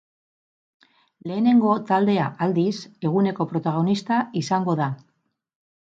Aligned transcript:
Lehenengo 1.31 1.75
taldea, 1.91 2.25
aldiz, 2.45 2.73
eguneko 3.11 3.47
protagonista 3.55 4.21
izango 4.45 4.79
da. 4.81 4.93